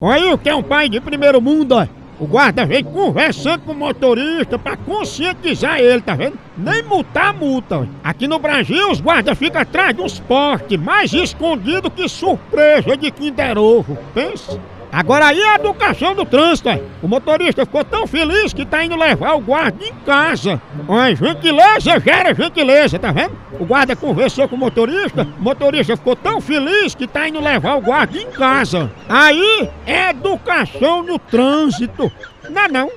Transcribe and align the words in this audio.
Olha 0.00 0.32
o 0.32 0.38
que 0.38 0.48
é 0.48 0.54
um 0.54 0.62
pai 0.62 0.88
de 0.88 1.00
primeiro 1.00 1.40
mundo, 1.40 1.72
ó. 1.72 1.84
O 2.20 2.26
guarda 2.26 2.64
vem 2.64 2.84
conversando 2.84 3.62
com 3.62 3.72
o 3.72 3.74
motorista 3.74 4.56
pra 4.56 4.76
conscientizar 4.76 5.80
ele, 5.80 6.00
tá 6.00 6.14
vendo? 6.14 6.38
Nem 6.56 6.84
multar 6.84 7.34
multa. 7.34 7.78
ó. 7.80 7.84
Aqui 8.04 8.28
no 8.28 8.38
Brasil, 8.38 8.92
os 8.92 9.00
guardas 9.00 9.36
ficam 9.36 9.60
atrás 9.60 9.96
de 9.96 10.00
uns 10.00 10.20
postes, 10.20 10.78
mais 10.78 11.12
escondido 11.12 11.90
que 11.90 12.08
surpresa 12.08 12.96
de 12.96 13.10
Kinder 13.10 13.58
Ovo. 13.58 13.98
Pensa. 14.14 14.60
Agora 14.92 15.26
aí 15.26 15.40
é 15.40 15.50
a 15.50 15.54
educação 15.56 16.14
do 16.14 16.24
trânsito, 16.24 16.68
ó. 16.68 16.78
O 17.02 17.08
motorista 17.08 17.64
ficou 17.64 17.84
tão 17.84 18.06
feliz 18.06 18.52
que 18.52 18.64
tá 18.64 18.84
indo 18.84 18.96
levar 18.96 19.34
o 19.34 19.40
guarda 19.40 19.84
em 19.84 19.92
casa. 20.06 20.60
Olha, 20.86 21.14
gentileza 21.14 22.00
gera 22.00 22.34
gentileza, 22.34 22.98
tá 22.98 23.12
vendo? 23.12 23.32
O 23.58 23.64
guarda 23.64 23.94
conversou 23.94 24.48
com 24.48 24.56
o 24.56 24.58
motorista, 24.58 25.26
o 25.38 25.42
motorista 25.42 25.96
ficou 25.96 26.16
tão 26.16 26.40
feliz 26.40 26.94
que 26.94 27.06
tá 27.06 27.28
indo 27.28 27.40
levar 27.40 27.76
o 27.76 27.80
guarda 27.80 28.18
em 28.18 28.30
casa. 28.30 28.90
Aí 29.08 29.68
é 29.86 30.10
educação 30.10 31.02
no 31.02 31.18
trânsito. 31.18 32.10
Não 32.48 32.62
é 32.62 32.68
não? 32.68 32.90